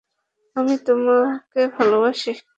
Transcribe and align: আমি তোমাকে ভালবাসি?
আমি 0.55 0.73
তোমাকে 0.85 1.61
ভালবাসি? 1.75 2.31